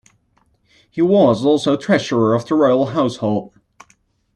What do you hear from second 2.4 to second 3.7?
the Royal Household.